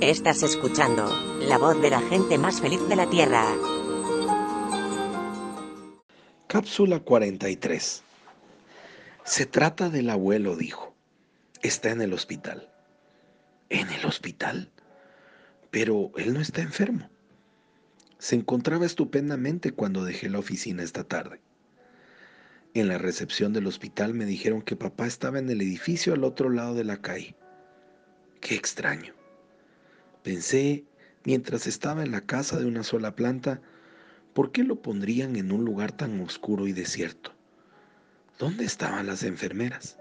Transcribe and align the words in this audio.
Estás 0.00 0.44
escuchando 0.44 1.12
la 1.40 1.58
voz 1.58 1.82
de 1.82 1.90
la 1.90 2.00
gente 2.00 2.38
más 2.38 2.60
feliz 2.60 2.80
de 2.88 2.94
la 2.94 3.10
Tierra. 3.10 3.44
Cápsula 6.46 7.00
43. 7.00 8.04
Se 9.24 9.46
trata 9.46 9.90
del 9.90 10.08
abuelo, 10.10 10.54
dijo. 10.54 10.94
Está 11.62 11.90
en 11.90 12.00
el 12.00 12.12
hospital. 12.12 12.70
¿En 13.70 13.90
el 13.90 14.06
hospital? 14.06 14.70
Pero 15.72 16.12
él 16.16 16.32
no 16.32 16.40
está 16.40 16.62
enfermo. 16.62 17.10
Se 18.18 18.36
encontraba 18.36 18.86
estupendamente 18.86 19.72
cuando 19.72 20.04
dejé 20.04 20.30
la 20.30 20.38
oficina 20.38 20.84
esta 20.84 21.02
tarde. 21.02 21.40
En 22.72 22.86
la 22.86 22.98
recepción 22.98 23.52
del 23.52 23.66
hospital 23.66 24.14
me 24.14 24.26
dijeron 24.26 24.62
que 24.62 24.76
papá 24.76 25.08
estaba 25.08 25.40
en 25.40 25.50
el 25.50 25.60
edificio 25.60 26.14
al 26.14 26.22
otro 26.22 26.50
lado 26.50 26.76
de 26.76 26.84
la 26.84 26.98
calle. 26.98 27.34
Qué 28.40 28.54
extraño. 28.54 29.17
Pensé, 30.28 30.84
mientras 31.24 31.66
estaba 31.66 32.02
en 32.02 32.10
la 32.10 32.20
casa 32.20 32.58
de 32.58 32.66
una 32.66 32.84
sola 32.84 33.16
planta, 33.16 33.62
¿por 34.34 34.52
qué 34.52 34.62
lo 34.62 34.82
pondrían 34.82 35.36
en 35.36 35.52
un 35.52 35.64
lugar 35.64 35.90
tan 35.92 36.20
oscuro 36.20 36.66
y 36.66 36.74
desierto? 36.74 37.32
¿Dónde 38.38 38.66
estaban 38.66 39.06
las 39.06 39.22
enfermeras? 39.22 39.96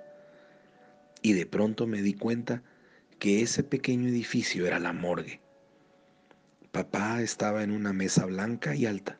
Y 1.21 1.31
de 1.31 1.45
pronto 1.45 1.87
me 1.87 2.01
di 2.01 2.13
cuenta 2.13 2.61
que 3.19 3.41
ese 3.41 3.63
pequeño 3.63 4.09
edificio 4.09 4.67
era 4.67 4.79
la 4.79 4.91
morgue. 4.91 5.39
Papá 6.73 7.21
estaba 7.21 7.63
en 7.63 7.71
una 7.71 7.93
mesa 7.93 8.25
blanca 8.25 8.75
y 8.75 8.85
alta. 8.85 9.17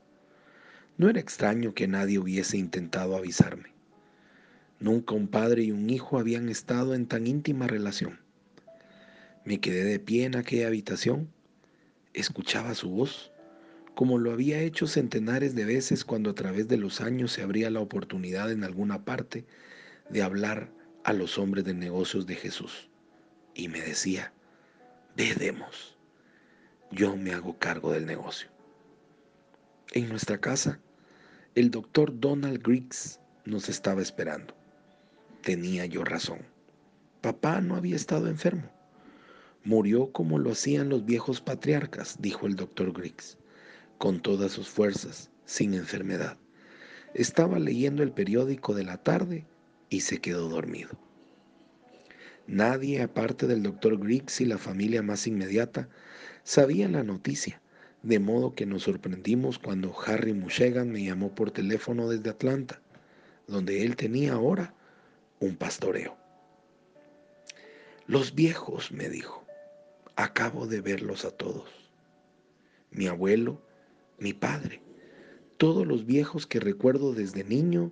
No 0.98 1.10
era 1.10 1.22
extraño 1.22 1.74
que 1.74 1.88
nadie 1.88 2.20
hubiese 2.20 2.58
intentado 2.58 3.16
avisarme. 3.16 3.72
Nunca 4.82 5.16
un 5.16 5.30
padre 5.30 5.64
y 5.64 5.72
un 5.72 5.90
hijo 5.90 6.20
habían 6.20 6.50
estado 6.50 6.94
en 6.96 7.08
tan 7.08 7.28
íntima 7.28 7.66
relación. 7.66 8.27
Me 9.48 9.62
quedé 9.62 9.86
de 9.86 9.98
pie 9.98 10.26
en 10.26 10.36
aquella 10.36 10.68
habitación, 10.68 11.32
escuchaba 12.14 12.76
su 12.76 12.90
voz, 12.90 13.32
como 13.96 14.18
lo 14.18 14.34
había 14.34 14.60
hecho 14.60 14.88
centenares 14.88 15.56
de 15.56 15.64
veces 15.64 16.04
cuando 16.04 16.32
a 16.32 16.36
través 16.36 16.68
de 16.68 16.76
los 16.76 17.00
años 17.00 17.32
se 17.32 17.44
abría 17.44 17.70
la 17.70 17.80
oportunidad 17.80 18.52
en 18.52 18.66
alguna 18.66 19.06
parte 19.06 19.46
de 20.10 20.22
hablar 20.22 20.70
a 21.06 21.14
los 21.14 21.38
hombres 21.38 21.64
de 21.64 21.74
negocios 21.74 22.28
de 22.28 22.36
Jesús. 22.36 22.90
Y 23.56 23.70
me 23.70 23.80
decía, 23.80 24.34
vedemos, 25.16 25.98
yo 26.92 27.16
me 27.16 27.32
hago 27.32 27.58
cargo 27.58 27.94
del 27.94 28.06
negocio. 28.06 28.50
En 29.94 30.10
nuestra 30.10 30.40
casa, 30.40 30.82
el 31.56 31.72
doctor 31.72 32.20
Donald 32.20 32.62
Griggs 32.62 33.22
nos 33.46 33.70
estaba 33.70 34.02
esperando. 34.02 34.54
Tenía 35.42 35.86
yo 35.86 36.04
razón. 36.04 36.40
Papá 37.22 37.62
no 37.62 37.78
había 37.78 37.96
estado 37.96 38.28
enfermo. 38.28 38.77
Murió 39.68 40.14
como 40.14 40.40
lo 40.40 40.52
hacían 40.52 40.88
los 40.88 41.04
viejos 41.04 41.42
patriarcas, 41.42 42.22
dijo 42.22 42.48
el 42.48 42.56
doctor 42.56 42.94
Griggs, 42.94 43.38
con 43.98 44.22
todas 44.22 44.54
sus 44.54 44.70
fuerzas, 44.70 45.30
sin 45.44 45.74
enfermedad. 45.74 46.38
Estaba 47.14 47.60
leyendo 47.60 48.02
el 48.02 48.14
periódico 48.14 48.74
de 48.74 48.86
la 48.86 48.96
tarde 49.04 49.46
y 49.90 50.00
se 50.00 50.20
quedó 50.20 50.48
dormido. 50.48 50.98
Nadie, 52.48 53.02
aparte 53.02 53.46
del 53.46 53.62
doctor 53.62 54.00
Griggs 54.00 54.40
y 54.40 54.46
la 54.46 54.58
familia 54.58 55.02
más 55.02 55.28
inmediata, 55.28 55.90
sabía 56.46 56.88
la 56.88 57.04
noticia, 57.04 57.62
de 58.04 58.20
modo 58.20 58.56
que 58.56 58.66
nos 58.66 58.84
sorprendimos 58.84 59.60
cuando 59.60 59.94
Harry 60.06 60.32
Mushegan 60.32 60.94
me 60.94 61.04
llamó 61.04 61.36
por 61.36 61.52
teléfono 61.52 62.08
desde 62.08 62.30
Atlanta, 62.30 62.80
donde 63.48 63.84
él 63.84 63.98
tenía 63.98 64.32
ahora 64.32 64.74
un 65.42 65.58
pastoreo. 65.58 66.16
Los 68.06 68.34
viejos, 68.34 68.94
me 68.94 69.10
dijo, 69.10 69.46
acabo 70.18 70.66
de 70.66 70.82
verlos 70.82 71.26
a 71.26 71.32
todos. 71.32 71.70
Mi 72.90 73.06
abuelo, 73.06 73.62
mi 74.18 74.34
padre, 74.34 74.82
todos 75.58 75.86
los 75.86 76.08
viejos 76.08 76.48
que 76.48 76.60
recuerdo 76.60 77.14
desde 77.14 77.44
niño 77.44 77.92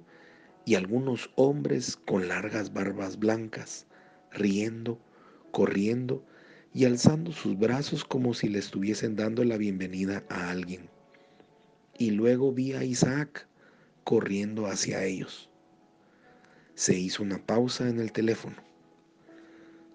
y 0.65 0.73
algunos 0.73 1.29
hombres 1.35 1.95
con 1.95 2.27
largas 2.27 2.73
barbas 2.73 3.19
blancas, 3.19 3.85
riendo, 4.31 4.99
corriendo 5.51 6.25
y 6.73 6.85
alzando 6.85 7.31
sus 7.31 7.57
brazos 7.59 8.03
como 8.03 8.33
si 8.33 8.49
le 8.49 8.57
estuviesen 8.57 9.15
dando 9.15 9.43
la 9.43 9.57
bienvenida 9.57 10.23
a 10.27 10.49
alguien. 10.49 10.89
Y 11.99 12.09
luego 12.09 12.51
vi 12.51 12.73
a 12.73 12.83
Isaac 12.83 13.47
corriendo 14.03 14.65
hacia 14.65 15.03
ellos. 15.05 15.47
Se 16.73 16.97
hizo 16.97 17.21
una 17.21 17.37
pausa 17.37 17.87
en 17.87 17.99
el 17.99 18.11
teléfono. 18.11 18.55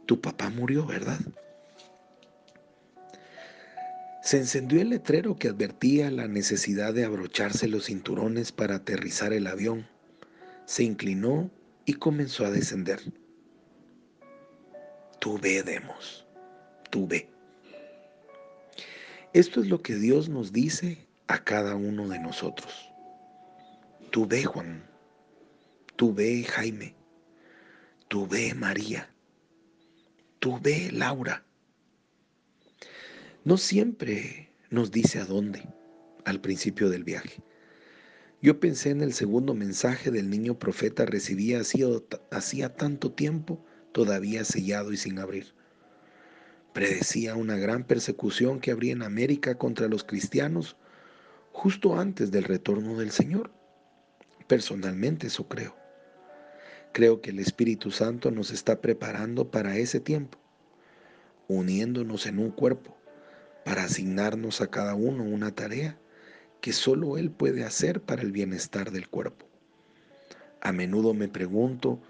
Tu 0.07 0.21
papá 0.21 0.49
murió, 0.49 0.87
¿verdad? 0.87 1.19
Se 4.31 4.37
encendió 4.37 4.81
el 4.81 4.91
letrero 4.91 5.35
que 5.35 5.49
advertía 5.49 6.09
la 6.09 6.29
necesidad 6.29 6.95
de 6.95 7.05
abrocharse 7.05 7.67
los 7.67 7.87
cinturones 7.87 8.53
para 8.53 8.77
aterrizar 8.77 9.33
el 9.33 9.49
avión. 9.49 9.89
Se 10.67 10.85
inclinó 10.85 11.51
y 11.85 11.95
comenzó 11.95 12.47
a 12.47 12.53
descender. 12.53 13.01
Tú 15.19 15.37
ve, 15.43 15.65
Demos, 15.65 16.29
tú 16.91 17.09
ve. 17.09 17.29
Esto 19.33 19.63
es 19.63 19.67
lo 19.67 19.83
que 19.83 19.97
Dios 19.97 20.29
nos 20.29 20.53
dice 20.53 21.09
a 21.27 21.43
cada 21.43 21.75
uno 21.75 22.07
de 22.07 22.21
nosotros. 22.21 22.89
Tú 24.13 24.29
ve, 24.29 24.45
Juan. 24.45 24.85
Tú 25.97 26.15
ve, 26.15 26.45
Jaime. 26.45 26.95
Tú 28.07 28.29
ve, 28.29 28.55
María. 28.55 29.11
Tú 30.39 30.57
ve, 30.63 30.89
Laura. 30.93 31.45
No 33.43 33.57
siempre 33.57 34.51
nos 34.69 34.91
dice 34.91 35.19
a 35.19 35.25
dónde 35.25 35.67
al 36.27 36.43
principio 36.43 36.91
del 36.91 37.05
viaje. 37.05 37.43
Yo 38.43 38.61
pensé 38.61 38.91
en 38.91 39.01
el 39.01 39.15
segundo 39.15 39.55
mensaje 39.55 40.11
del 40.11 40.29
niño 40.29 40.59
profeta 40.59 41.07
recibía 41.07 41.63
hacía 42.31 42.77
tanto 42.77 43.13
tiempo, 43.13 43.65
todavía 43.93 44.45
sellado 44.45 44.93
y 44.93 44.99
sin 44.99 45.19
abrir. 45.19 45.55
Predecía 46.75 47.35
una 47.35 47.57
gran 47.57 47.85
persecución 47.85 48.61
que 48.61 48.73
habría 48.73 48.93
en 48.93 49.03
América 49.03 49.57
contra 49.57 49.89
los 49.89 50.05
cristianos 50.05 50.77
justo 51.51 51.99
antes 51.99 52.31
del 52.31 52.45
retorno 52.45 52.99
del 52.99 53.11
Señor. 53.11 53.51
Personalmente 54.49 55.29
eso 55.29 55.49
creo. 55.49 55.75
Creo 56.93 57.23
que 57.23 57.31
el 57.31 57.39
Espíritu 57.39 57.91
Santo 57.91 58.31
nos 58.31 58.51
está 58.51 58.83
preparando 58.83 59.51
para 59.51 59.79
ese 59.79 59.99
tiempo, 59.99 60.39
uniéndonos 61.49 62.27
en 62.27 62.39
un 62.39 62.51
cuerpo 62.51 63.00
para 63.65 63.85
asignarnos 63.85 64.61
a 64.61 64.69
cada 64.69 64.95
uno 64.95 65.25
una 65.25 65.55
tarea 65.55 65.99
que 66.61 66.73
solo 66.73 67.17
Él 67.17 67.31
puede 67.31 67.65
hacer 67.65 68.01
para 68.03 68.23
el 68.23 68.33
bienestar 68.33 68.91
del 68.91 69.09
cuerpo. 69.09 69.47
A 70.61 70.73
menudo 70.73 71.15
me 71.15 71.29
pregunto, 71.29 72.01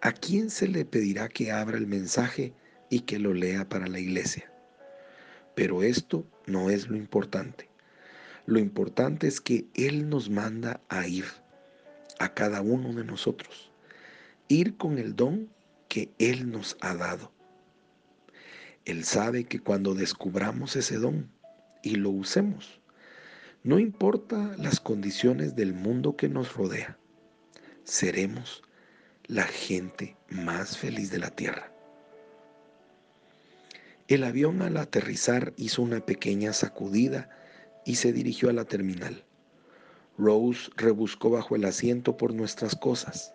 ¿a 0.00 0.12
quién 0.12 0.50
se 0.50 0.68
le 0.68 0.84
pedirá 0.84 1.28
que 1.28 1.52
abra 1.52 1.76
el 1.76 1.86
mensaje 1.86 2.54
y 2.88 3.00
que 3.00 3.18
lo 3.18 3.34
lea 3.34 3.68
para 3.68 3.86
la 3.86 3.98
iglesia? 3.98 4.50
Pero 5.54 5.82
esto 5.82 6.26
no 6.46 6.70
es 6.70 6.88
lo 6.88 6.96
importante. 6.96 7.68
Lo 8.46 8.58
importante 8.58 9.26
es 9.26 9.40
que 9.40 9.66
Él 9.74 10.08
nos 10.08 10.30
manda 10.30 10.80
a 10.88 11.06
ir, 11.06 11.26
a 12.18 12.32
cada 12.32 12.62
uno 12.62 12.94
de 12.94 13.04
nosotros, 13.04 13.70
ir 14.48 14.76
con 14.76 14.98
el 14.98 15.14
don 15.14 15.48
que 15.88 16.10
Él 16.18 16.50
nos 16.50 16.76
ha 16.80 16.94
dado 16.94 17.32
él 18.84 19.04
sabe 19.04 19.44
que 19.44 19.60
cuando 19.60 19.94
descubramos 19.94 20.76
ese 20.76 20.96
don 20.96 21.30
y 21.82 21.96
lo 21.96 22.10
usemos, 22.10 22.80
no 23.62 23.78
importa 23.78 24.54
las 24.56 24.80
condiciones 24.80 25.54
del 25.54 25.74
mundo 25.74 26.16
que 26.16 26.28
nos 26.28 26.54
rodea, 26.54 26.98
seremos 27.84 28.62
la 29.26 29.44
gente 29.44 30.16
más 30.30 30.78
feliz 30.78 31.10
de 31.10 31.18
la 31.18 31.30
tierra. 31.30 31.72
El 34.08 34.24
avión 34.24 34.62
al 34.62 34.76
aterrizar 34.76 35.52
hizo 35.56 35.82
una 35.82 36.04
pequeña 36.04 36.52
sacudida 36.52 37.30
y 37.84 37.96
se 37.96 38.12
dirigió 38.12 38.48
a 38.48 38.52
la 38.52 38.64
terminal. 38.64 39.24
Rose 40.18 40.70
rebuscó 40.76 41.30
bajo 41.30 41.54
el 41.54 41.64
asiento 41.64 42.16
por 42.16 42.34
nuestras 42.34 42.74
cosas. 42.74 43.34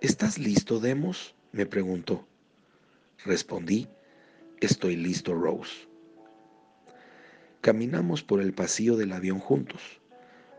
¿Estás 0.00 0.38
listo, 0.38 0.80
Demos? 0.80 1.34
me 1.52 1.66
preguntó. 1.66 2.26
Respondí 3.24 3.88
Estoy 4.64 4.96
listo, 4.96 5.34
Rose. 5.34 5.86
Caminamos 7.60 8.22
por 8.22 8.40
el 8.40 8.54
pasillo 8.54 8.96
del 8.96 9.12
avión 9.12 9.38
juntos, 9.38 10.00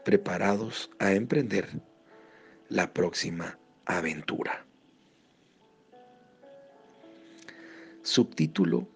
preparados 0.04 0.92
a 1.00 1.14
emprender 1.14 1.82
la 2.70 2.94
próxima 2.94 3.58
aventura. 3.86 4.64
Subtítulo 8.04 8.88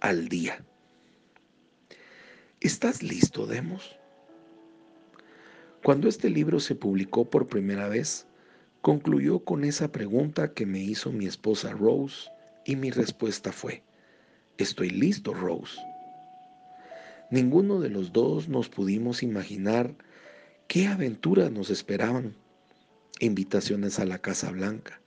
Al 0.00 0.30
día. 0.30 0.64
¿Estás 2.60 3.02
listo, 3.02 3.46
Demos? 3.46 3.98
Cuando 5.84 6.08
este 6.08 6.30
libro 6.30 6.58
se 6.58 6.74
publicó 6.74 7.28
por 7.28 7.48
primera 7.48 7.86
vez, 7.86 8.26
concluyó 8.80 9.40
con 9.40 9.62
esa 9.64 9.92
pregunta 9.92 10.54
que 10.54 10.64
me 10.64 10.78
hizo 10.78 11.12
mi 11.12 11.26
esposa 11.26 11.72
Rose 11.72 12.30
y 12.64 12.76
mi 12.76 12.90
respuesta 12.90 13.52
fue, 13.52 13.82
Estoy 14.62 14.90
listo, 14.90 15.34
Rose. 15.34 15.76
Ninguno 17.32 17.80
de 17.80 17.88
los 17.88 18.12
dos 18.12 18.48
nos 18.48 18.68
pudimos 18.68 19.24
imaginar 19.24 19.92
qué 20.68 20.86
aventuras 20.86 21.50
nos 21.50 21.68
esperaban. 21.68 22.36
Invitaciones 23.18 23.98
a 23.98 24.04
la 24.04 24.18
Casa 24.18 24.52
Blanca, 24.52 25.00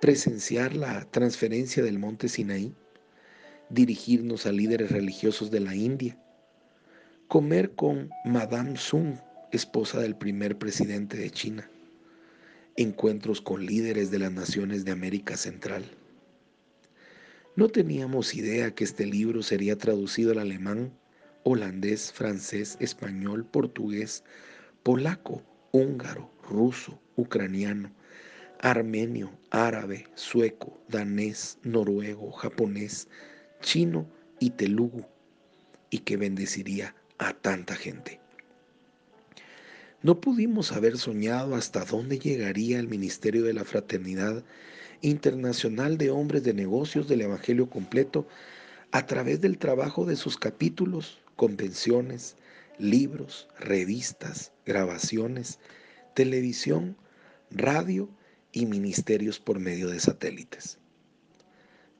presenciar 0.00 0.76
la 0.76 1.02
transferencia 1.06 1.82
del 1.82 1.98
monte 1.98 2.28
Sinaí, 2.28 2.74
dirigirnos 3.70 4.44
a 4.44 4.52
líderes 4.52 4.90
religiosos 4.90 5.50
de 5.50 5.60
la 5.60 5.74
India, 5.74 6.18
comer 7.26 7.70
con 7.70 8.10
Madame 8.26 8.76
Sun, 8.76 9.18
esposa 9.50 9.98
del 9.98 10.14
primer 10.14 10.58
presidente 10.58 11.16
de 11.16 11.30
China, 11.30 11.70
encuentros 12.76 13.40
con 13.40 13.64
líderes 13.64 14.10
de 14.10 14.18
las 14.18 14.32
naciones 14.32 14.84
de 14.84 14.92
América 14.92 15.38
Central. 15.38 15.86
No 17.56 17.68
teníamos 17.68 18.34
idea 18.34 18.74
que 18.74 18.82
este 18.82 19.06
libro 19.06 19.40
sería 19.44 19.78
traducido 19.78 20.32
al 20.32 20.40
alemán, 20.40 20.92
holandés, 21.44 22.10
francés, 22.12 22.76
español, 22.80 23.44
portugués, 23.44 24.24
polaco, 24.82 25.40
húngaro, 25.70 26.32
ruso, 26.48 27.00
ucraniano, 27.14 27.92
armenio, 28.58 29.30
árabe, 29.50 30.08
sueco, 30.16 30.82
danés, 30.88 31.58
noruego, 31.62 32.32
japonés, 32.32 33.06
chino 33.60 34.10
y 34.40 34.50
telugu, 34.50 35.06
y 35.90 35.98
que 35.98 36.16
bendeciría 36.16 36.96
a 37.18 37.34
tanta 37.34 37.76
gente. 37.76 38.20
No 40.02 40.20
pudimos 40.20 40.72
haber 40.72 40.98
soñado 40.98 41.54
hasta 41.54 41.84
dónde 41.84 42.18
llegaría 42.18 42.80
el 42.80 42.88
ministerio 42.88 43.44
de 43.44 43.54
la 43.54 43.64
fraternidad 43.64 44.42
internacional 45.04 45.98
de 45.98 46.10
hombres 46.10 46.44
de 46.44 46.54
negocios 46.54 47.08
del 47.08 47.20
Evangelio 47.20 47.68
completo 47.68 48.26
a 48.90 49.04
través 49.04 49.40
del 49.40 49.58
trabajo 49.58 50.06
de 50.06 50.16
sus 50.16 50.38
capítulos, 50.38 51.18
convenciones, 51.36 52.36
libros, 52.78 53.46
revistas, 53.60 54.52
grabaciones, 54.64 55.58
televisión, 56.14 56.96
radio 57.50 58.08
y 58.50 58.64
ministerios 58.64 59.38
por 59.38 59.58
medio 59.58 59.88
de 59.88 60.00
satélites. 60.00 60.78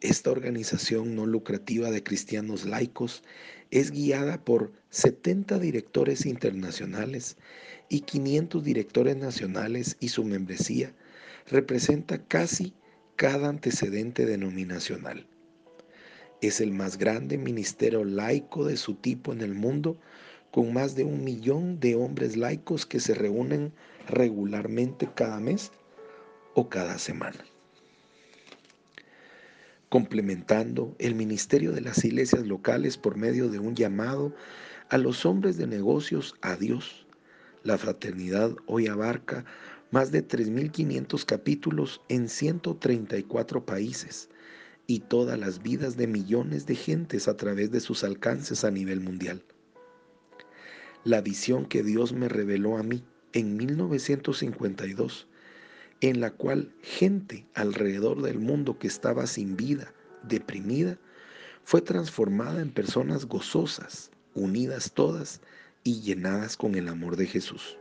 Esta 0.00 0.30
organización 0.30 1.14
no 1.14 1.26
lucrativa 1.26 1.90
de 1.90 2.02
cristianos 2.02 2.64
laicos 2.64 3.22
es 3.70 3.90
guiada 3.90 4.42
por 4.42 4.72
70 4.88 5.58
directores 5.58 6.24
internacionales 6.24 7.36
y 7.90 8.00
500 8.00 8.64
directores 8.64 9.16
nacionales 9.16 9.98
y 10.00 10.08
su 10.08 10.24
membresía 10.24 10.94
representa 11.46 12.24
casi 12.24 12.72
cada 13.16 13.48
antecedente 13.48 14.26
denominacional. 14.26 15.26
Es 16.40 16.60
el 16.60 16.72
más 16.72 16.98
grande 16.98 17.38
ministerio 17.38 18.04
laico 18.04 18.64
de 18.64 18.76
su 18.76 18.94
tipo 18.94 19.32
en 19.32 19.40
el 19.40 19.54
mundo, 19.54 19.96
con 20.50 20.72
más 20.72 20.94
de 20.94 21.04
un 21.04 21.24
millón 21.24 21.80
de 21.80 21.94
hombres 21.94 22.36
laicos 22.36 22.86
que 22.86 23.00
se 23.00 23.14
reúnen 23.14 23.72
regularmente 24.08 25.08
cada 25.14 25.40
mes 25.40 25.72
o 26.54 26.68
cada 26.68 26.98
semana 26.98 27.44
complementando 29.94 30.96
el 30.98 31.14
ministerio 31.14 31.70
de 31.70 31.80
las 31.80 32.04
iglesias 32.04 32.44
locales 32.48 32.98
por 32.98 33.16
medio 33.16 33.48
de 33.48 33.60
un 33.60 33.76
llamado 33.76 34.34
a 34.88 34.98
los 34.98 35.24
hombres 35.24 35.56
de 35.56 35.68
negocios 35.68 36.34
a 36.42 36.56
Dios. 36.56 37.06
La 37.62 37.78
fraternidad 37.78 38.56
hoy 38.66 38.88
abarca 38.88 39.44
más 39.94 40.10
de 40.10 40.26
3.500 40.26 41.24
capítulos 41.24 42.00
en 42.08 42.28
134 42.28 43.64
países 43.64 44.28
y 44.88 44.98
todas 44.98 45.38
las 45.38 45.62
vidas 45.62 45.96
de 45.96 46.08
millones 46.08 46.66
de 46.66 46.74
gentes 46.74 47.28
a 47.28 47.36
través 47.36 47.70
de 47.70 47.78
sus 47.78 48.02
alcances 48.02 48.64
a 48.64 48.72
nivel 48.72 48.98
mundial. 48.98 49.44
La 51.04 51.20
visión 51.20 51.64
que 51.64 51.84
Dios 51.84 52.12
me 52.12 52.28
reveló 52.28 52.76
a 52.76 52.82
mí 52.82 53.04
en 53.34 53.56
1952 53.56 55.28
en 56.00 56.20
la 56.20 56.32
cual 56.32 56.72
gente 56.82 57.46
alrededor 57.54 58.20
del 58.20 58.40
mundo 58.40 58.80
que 58.80 58.88
estaba 58.88 59.28
sin 59.28 59.56
vida, 59.56 59.94
deprimida, 60.24 60.98
fue 61.62 61.80
transformada 61.80 62.60
en 62.62 62.72
personas 62.72 63.26
gozosas, 63.26 64.10
unidas 64.34 64.90
todas 64.92 65.40
y 65.84 66.00
llenadas 66.00 66.56
con 66.56 66.74
el 66.74 66.88
amor 66.88 67.14
de 67.14 67.26
Jesús. 67.26 67.78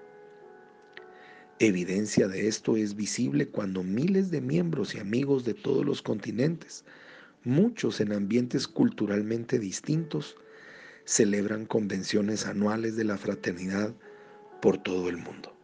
Evidencia 1.66 2.28
de 2.28 2.50
esto 2.50 2.76
es 2.76 2.98
visible 2.98 3.48
cuando 3.48 3.84
miles 3.84 4.32
de 4.32 4.42
miembros 4.42 4.96
y 4.96 5.00
amigos 5.00 5.46
de 5.46 5.54
todos 5.54 5.86
los 5.86 6.02
continentes, 6.02 6.84
muchos 7.46 8.02
en 8.02 8.12
ambientes 8.12 8.68
culturalmente 8.68 9.60
distintos, 9.60 10.36
celebran 11.06 11.66
convenciones 11.66 12.48
anuales 12.48 12.98
de 12.98 13.06
la 13.06 13.18
fraternidad 13.18 13.94
por 14.62 14.78
todo 14.78 15.08
el 15.08 15.16
mundo. 15.16 15.56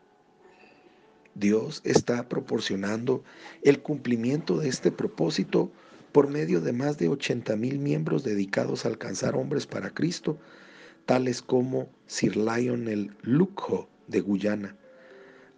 Dios 1.35 1.81
está 1.83 2.29
proporcionando 2.29 3.25
el 3.61 3.81
cumplimiento 3.81 4.57
de 4.57 4.69
este 4.69 4.93
propósito 4.93 5.69
por 6.13 6.29
medio 6.29 6.61
de 6.61 6.71
más 6.71 6.97
de 6.97 7.09
80 7.09 7.57
mil 7.57 7.77
miembros 7.77 8.23
dedicados 8.23 8.85
a 8.85 8.87
alcanzar 8.87 9.35
hombres 9.35 9.67
para 9.67 9.89
Cristo, 9.89 10.39
tales 11.05 11.41
como 11.41 11.89
Sir 12.07 12.37
Lionel 12.37 13.17
Lucco 13.21 13.89
de 14.07 14.21
Guyana, 14.21 14.77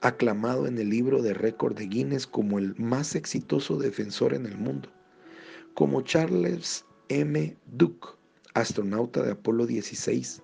aclamado 0.01 0.65
en 0.68 0.77
el 0.80 0.89
libro 0.89 1.21
de 1.21 1.33
récord 1.33 1.77
de 1.77 1.86
Guinness 1.86 2.25
como 2.25 2.57
el 2.57 2.75
más 2.77 3.15
exitoso 3.15 3.77
defensor 3.77 4.33
en 4.33 4.48
el 4.48 4.57
mundo, 4.57 4.89
como 5.75 6.01
Charles 6.01 6.86
M. 7.09 7.56
Duke, 7.68 8.07
astronauta 8.56 9.21
de 9.21 9.31
Apolo 9.31 9.68
16, 9.68 10.42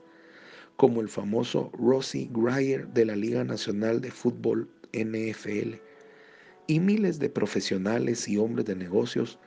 como 0.75 1.01
el 1.01 1.09
famoso 1.09 1.71
Rossi 1.73 2.29
Grier 2.31 2.87
de 2.89 3.05
la 3.05 3.15
Liga 3.15 3.43
Nacional 3.43 3.99
de 3.99 4.11
Fútbol 4.11 4.69
NFL 4.93 5.75
y 6.67 6.79
miles 6.79 7.17
de 7.17 7.29
profesionales 7.29 8.27
y 8.27 8.37
hombres 8.37 8.65
de 8.65 8.75
negocios 8.75 9.39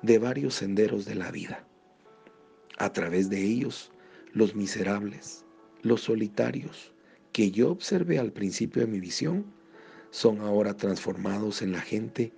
de 0.00 0.18
varios 0.18 0.54
senderos 0.54 1.04
de 1.04 1.14
la 1.14 1.30
vida. 1.30 1.66
A 2.78 2.92
través 2.92 3.28
de 3.28 3.42
ellos, 3.42 3.92
los 4.32 4.54
miserables, 4.54 5.44
los 5.82 6.00
solitarios, 6.02 6.92
que 7.32 7.50
yo 7.50 7.70
observé 7.70 8.18
al 8.18 8.32
principio 8.32 8.82
de 8.82 8.88
mi 8.88 9.00
visión, 9.00 9.46
son 10.10 10.40
ahora 10.40 10.76
transformados 10.76 11.62
en 11.62 11.72
la 11.72 11.80
gente 11.80 12.32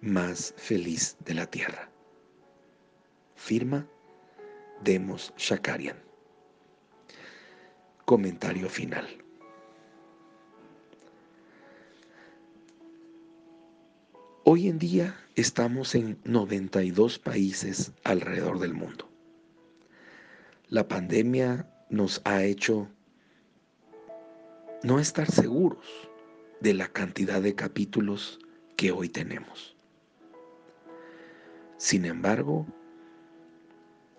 más 0.00 0.52
feliz 0.56 1.16
de 1.24 1.34
la 1.34 1.46
tierra. 1.46 1.90
Firma 3.36 3.86
Demos 4.82 5.32
Shakarian. 5.36 5.96
Comentario 8.04 8.68
final. 8.68 9.06
Hoy 14.44 14.68
en 14.68 14.78
día 14.78 15.16
estamos 15.36 15.94
en 15.94 16.18
92 16.24 17.18
países 17.18 17.92
alrededor 18.02 18.58
del 18.58 18.74
mundo. 18.74 19.08
La 20.68 20.88
pandemia 20.88 21.68
nos 21.88 22.20
ha 22.24 22.42
hecho 22.42 22.88
no 24.82 24.98
estar 24.98 25.30
seguros 25.30 25.84
de 26.60 26.74
la 26.74 26.88
cantidad 26.88 27.42
de 27.42 27.54
capítulos 27.54 28.38
que 28.76 28.92
hoy 28.92 29.08
tenemos. 29.08 29.76
Sin 31.76 32.06
embargo, 32.06 32.66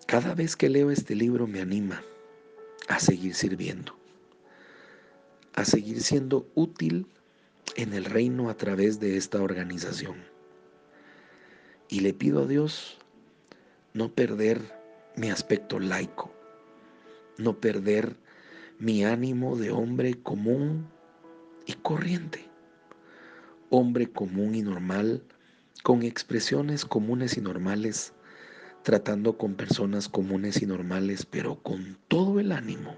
cada 0.06 0.34
vez 0.34 0.56
que 0.56 0.68
leo 0.68 0.90
este 0.90 1.14
libro 1.14 1.46
me 1.46 1.60
anima 1.60 2.02
a 2.88 3.00
seguir 3.00 3.34
sirviendo, 3.34 3.96
a 5.54 5.64
seguir 5.64 6.00
siendo 6.00 6.48
útil 6.54 7.06
en 7.76 7.92
el 7.92 8.04
reino 8.04 8.48
a 8.48 8.56
través 8.56 9.00
de 9.00 9.16
esta 9.16 9.42
organización. 9.42 10.16
Y 11.88 12.00
le 12.00 12.14
pido 12.14 12.42
a 12.42 12.46
Dios 12.46 12.98
no 13.94 14.12
perder 14.12 14.60
mi 15.16 15.30
aspecto 15.30 15.78
laico, 15.78 16.32
no 17.36 17.60
perder 17.60 18.21
mi 18.82 19.04
ánimo 19.04 19.56
de 19.56 19.70
hombre 19.70 20.20
común 20.24 20.88
y 21.66 21.74
corriente, 21.74 22.44
hombre 23.70 24.10
común 24.10 24.56
y 24.56 24.62
normal, 24.62 25.22
con 25.84 26.02
expresiones 26.02 26.84
comunes 26.84 27.36
y 27.36 27.40
normales, 27.40 28.12
tratando 28.82 29.38
con 29.38 29.54
personas 29.54 30.08
comunes 30.08 30.62
y 30.62 30.66
normales, 30.66 31.24
pero 31.24 31.62
con 31.62 31.96
todo 32.08 32.40
el 32.40 32.50
ánimo 32.50 32.96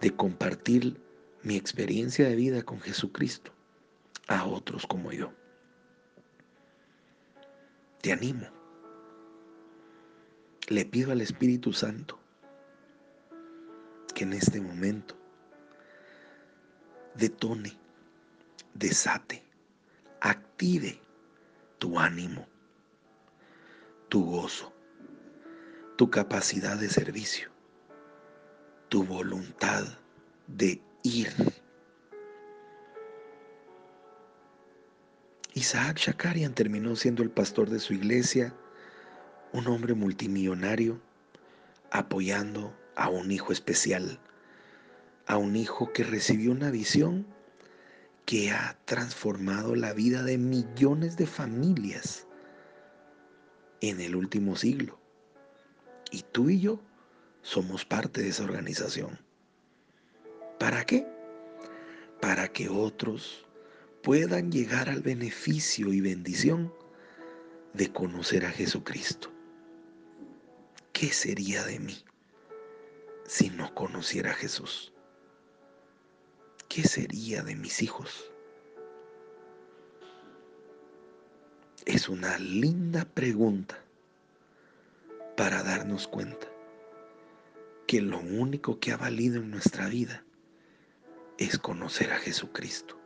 de 0.00 0.12
compartir 0.14 1.00
mi 1.42 1.56
experiencia 1.56 2.28
de 2.28 2.36
vida 2.36 2.62
con 2.62 2.80
Jesucristo 2.80 3.50
a 4.28 4.46
otros 4.46 4.86
como 4.86 5.10
yo. 5.10 5.32
Te 8.02 8.12
animo. 8.12 8.46
Le 10.68 10.84
pido 10.84 11.10
al 11.10 11.22
Espíritu 11.22 11.72
Santo 11.72 12.20
que 14.16 14.24
en 14.24 14.32
este 14.32 14.62
momento 14.62 15.14
detone, 17.16 17.76
desate, 18.72 19.42
active 20.22 20.98
tu 21.78 21.98
ánimo, 21.98 22.46
tu 24.08 24.24
gozo, 24.24 24.72
tu 25.98 26.08
capacidad 26.08 26.78
de 26.78 26.88
servicio, 26.88 27.50
tu 28.88 29.04
voluntad 29.04 29.84
de 30.46 30.80
ir. 31.02 31.30
Isaac 35.52 35.98
Shakarian 35.98 36.54
terminó 36.54 36.96
siendo 36.96 37.22
el 37.22 37.30
pastor 37.30 37.68
de 37.68 37.80
su 37.80 37.92
iglesia, 37.92 38.54
un 39.52 39.66
hombre 39.66 39.92
multimillonario, 39.92 40.98
apoyando 41.90 42.74
a 42.96 43.10
un 43.10 43.30
hijo 43.30 43.52
especial, 43.52 44.18
a 45.26 45.36
un 45.36 45.54
hijo 45.54 45.92
que 45.92 46.02
recibió 46.02 46.50
una 46.50 46.70
visión 46.70 47.26
que 48.24 48.50
ha 48.50 48.76
transformado 48.86 49.76
la 49.76 49.92
vida 49.92 50.22
de 50.24 50.38
millones 50.38 51.16
de 51.16 51.26
familias 51.26 52.26
en 53.80 54.00
el 54.00 54.16
último 54.16 54.56
siglo. 54.56 54.98
Y 56.10 56.22
tú 56.22 56.50
y 56.50 56.60
yo 56.60 56.80
somos 57.42 57.84
parte 57.84 58.22
de 58.22 58.28
esa 58.30 58.44
organización. 58.44 59.20
¿Para 60.58 60.84
qué? 60.84 61.06
Para 62.20 62.48
que 62.48 62.68
otros 62.68 63.46
puedan 64.02 64.50
llegar 64.50 64.88
al 64.88 65.02
beneficio 65.02 65.92
y 65.92 66.00
bendición 66.00 66.72
de 67.74 67.92
conocer 67.92 68.46
a 68.46 68.50
Jesucristo. 68.50 69.30
¿Qué 70.92 71.12
sería 71.12 71.62
de 71.64 71.78
mí 71.78 72.05
si 73.26 73.50
no 73.50 73.74
conociera 73.74 74.30
a 74.30 74.34
Jesús? 74.34 74.92
¿qué 76.76 76.82
sería 76.82 77.42
de 77.42 77.54
mis 77.54 77.82
hijos? 77.82 78.30
Es 81.86 82.08
una 82.08 82.38
linda 82.38 83.06
pregunta 83.06 83.82
para 85.38 85.62
darnos 85.62 86.06
cuenta 86.08 86.46
que 87.86 88.02
lo 88.02 88.18
único 88.18 88.78
que 88.78 88.92
ha 88.92 88.98
valido 88.98 89.36
en 89.36 89.50
nuestra 89.50 89.88
vida 89.88 90.24
es 91.38 91.58
conocer 91.58 92.12
a 92.12 92.18
Jesucristo. 92.18 93.00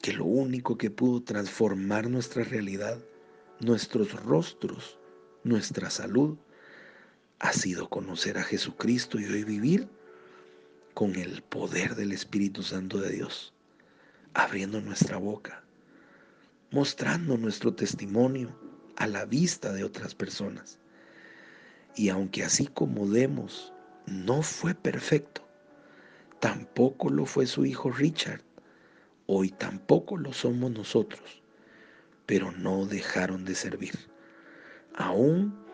Que 0.00 0.14
lo 0.14 0.24
único 0.24 0.78
que 0.78 0.90
pudo 0.90 1.22
transformar 1.22 2.08
nuestra 2.08 2.42
realidad, 2.44 3.04
nuestros 3.60 4.12
rostros, 4.24 4.98
nuestra 5.42 5.90
salud, 5.90 6.38
ha 7.38 7.52
sido 7.52 7.88
conocer 7.88 8.38
a 8.38 8.42
Jesucristo 8.42 9.20
y 9.20 9.26
hoy 9.26 9.44
vivir 9.44 9.88
con 10.94 11.16
el 11.16 11.42
poder 11.42 11.94
del 11.94 12.12
Espíritu 12.12 12.62
Santo 12.62 12.98
de 12.98 13.10
Dios, 13.10 13.52
abriendo 14.32 14.80
nuestra 14.80 15.18
boca, 15.18 15.62
mostrando 16.70 17.36
nuestro 17.36 17.74
testimonio 17.74 18.58
a 18.96 19.06
la 19.06 19.26
vista 19.26 19.72
de 19.72 19.84
otras 19.84 20.14
personas. 20.14 20.78
Y 21.94 22.08
aunque 22.08 22.44
así 22.44 22.66
como 22.66 23.08
demos 23.08 23.72
no 24.06 24.42
fue 24.42 24.74
perfecto, 24.74 25.46
tampoco 26.40 27.10
lo 27.10 27.26
fue 27.26 27.46
su 27.46 27.66
hijo 27.66 27.90
Richard, 27.90 28.42
hoy 29.26 29.50
tampoco 29.50 30.16
lo 30.16 30.32
somos 30.32 30.70
nosotros, 30.70 31.42
pero 32.24 32.52
no 32.52 32.86
dejaron 32.86 33.44
de 33.44 33.54
servir, 33.54 33.94
aún 34.94 35.65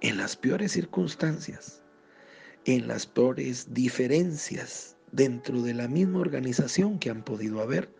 en 0.00 0.16
las 0.16 0.36
peores 0.36 0.72
circunstancias 0.72 1.80
en 2.64 2.88
las 2.88 3.06
peores 3.06 3.72
diferencias 3.72 4.96
dentro 5.12 5.62
de 5.62 5.74
la 5.74 5.88
misma 5.88 6.20
organización 6.20 6.98
que 6.98 7.10
han 7.10 7.24
podido 7.24 7.60
haber, 7.60 7.92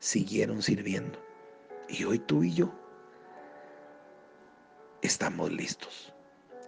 siguieron 0.00 0.62
sirviendo. 0.62 1.18
Y 1.88 2.04
hoy 2.04 2.18
tú 2.18 2.42
y 2.42 2.52
yo 2.52 2.74
estamos 5.02 5.52
listos, 5.52 6.12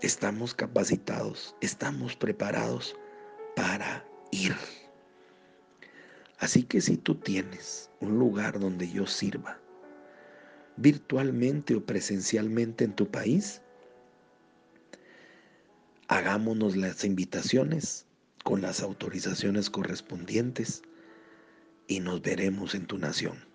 estamos 0.00 0.54
capacitados, 0.54 1.54
estamos 1.60 2.16
preparados 2.16 2.96
para 3.56 4.06
ir. 4.30 4.54
Así 6.38 6.62
que 6.64 6.80
si 6.80 6.96
tú 6.96 7.14
tienes 7.14 7.90
un 8.00 8.18
lugar 8.18 8.58
donde 8.58 8.90
yo 8.90 9.06
sirva, 9.06 9.60
virtualmente 10.76 11.74
o 11.74 11.84
presencialmente 11.84 12.84
en 12.84 12.94
tu 12.94 13.08
país, 13.08 13.60
hagámonos 16.12 16.76
las 16.76 17.04
invitaciones 17.04 18.04
con 18.44 18.60
las 18.60 18.82
autorizaciones 18.82 19.70
correspondientes 19.70 20.82
y 21.86 22.00
nos 22.00 22.20
veremos 22.20 22.74
en 22.74 22.86
tu 22.86 22.98
nación. 22.98 23.46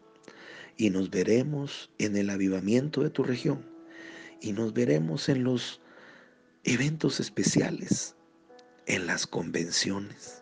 Y 0.75 0.89
nos 0.89 1.11
veremos 1.11 1.91
en 1.99 2.17
el 2.17 2.31
avivamiento 2.31 3.03
de 3.03 3.11
tu 3.11 3.23
región. 3.23 3.63
Y 4.41 4.53
nos 4.53 4.73
veremos 4.73 5.29
en 5.29 5.43
los 5.43 5.81
eventos 6.63 7.19
especiales, 7.19 8.15
en 8.87 9.05
las 9.05 9.27
convenciones. 9.27 10.41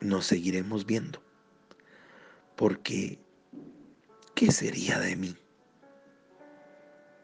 Nos 0.00 0.26
seguiremos 0.26 0.86
viendo. 0.86 1.22
Porque, 2.56 3.20
¿qué 4.34 4.50
sería 4.50 4.98
de 4.98 5.14
mí 5.14 5.36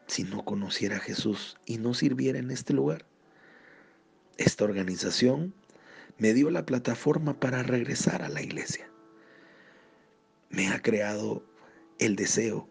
si 0.07 0.23
no 0.23 0.45
conociera 0.45 0.97
a 0.97 1.01
Jesús 1.01 1.57
y 1.65 1.79
no 1.79 1.93
sirviera 1.93 2.39
en 2.39 2.51
este 2.51 2.73
lugar? 2.73 3.10
Esta 4.37 4.63
organización 4.63 5.53
me 6.17 6.33
dio 6.33 6.49
la 6.49 6.65
plataforma 6.65 7.39
para 7.39 7.63
regresar 7.63 8.21
a 8.21 8.29
la 8.29 8.41
iglesia. 8.41 8.89
Me 10.49 10.67
ha 10.69 10.81
creado 10.81 11.43
el 11.99 12.15
deseo, 12.15 12.67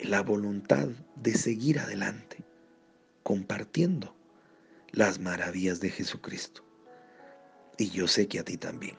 la 0.00 0.22
voluntad 0.22 0.88
de 1.16 1.34
seguir 1.34 1.78
adelante, 1.78 2.38
compartiendo 3.22 4.14
las 4.90 5.18
maravillas 5.18 5.80
de 5.80 5.90
Jesucristo. 5.90 6.64
Y 7.78 7.90
yo 7.90 8.06
sé 8.06 8.28
que 8.28 8.38
a 8.38 8.44
ti 8.44 8.56
también. 8.56 8.96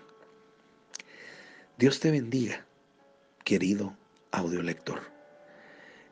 Dios 1.77 1.99
te 1.99 2.11
bendiga, 2.11 2.65
querido 3.43 3.97
audiolector, 4.31 5.01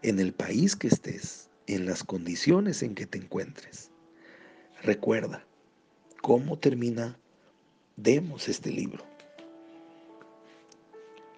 en 0.01 0.19
el 0.19 0.33
país 0.33 0.75
que 0.75 0.87
estés, 0.87 1.49
en 1.67 1.85
las 1.85 2.03
condiciones 2.03 2.83
en 2.83 2.95
que 2.95 3.05
te 3.05 3.17
encuentres. 3.17 3.90
Recuerda 4.83 5.45
cómo 6.23 6.57
termina 6.57 7.15
demos 7.97 8.49
este 8.49 8.71
libro. 8.71 9.05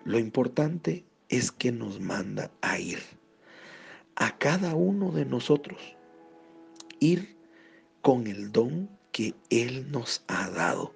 Lo 0.06 0.18
importante 0.18 1.04
es 1.28 1.52
que 1.52 1.74
nos 1.74 2.00
manda 2.00 2.52
a 2.62 2.80
ir, 2.80 3.00
a 4.16 4.38
cada 4.38 4.76
uno 4.76 5.12
de 5.12 5.26
nosotros, 5.26 5.82
ir 7.02 7.36
con 8.02 8.28
el 8.28 8.54
don 8.54 8.90
que 9.12 9.34
Él 9.50 9.92
nos 9.92 10.24
ha 10.28 10.50
dado. 10.50 10.94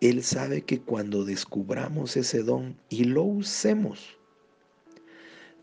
Él 0.00 0.22
sabe 0.22 0.62
que 0.62 0.80
cuando 0.80 1.24
descubramos 1.24 2.16
ese 2.16 2.44
don 2.44 2.78
y 2.88 3.04
lo 3.04 3.24
usemos, 3.24 4.16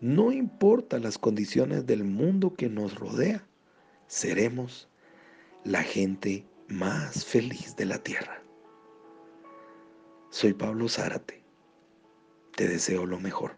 no 0.01 0.33
importa 0.33 0.99
las 0.99 1.17
condiciones 1.17 1.85
del 1.85 2.03
mundo 2.03 2.55
que 2.55 2.67
nos 2.67 2.99
rodea, 2.99 3.47
seremos 4.07 4.89
la 5.63 5.83
gente 5.83 6.45
más 6.67 7.25
feliz 7.25 7.75
de 7.75 7.85
la 7.85 7.99
tierra. 7.99 8.41
Soy 10.29 10.53
Pablo 10.53 10.89
Zárate. 10.89 11.43
Te 12.55 12.67
deseo 12.67 13.05
lo 13.05 13.19
mejor. 13.19 13.57